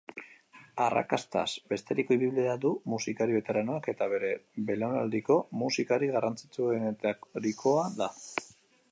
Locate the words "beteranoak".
3.37-3.89